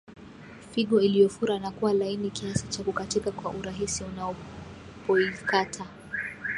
[0.71, 5.87] Figo iliyofura na kuwa laini kiasi cha kukatika kwa urahisi unapoikata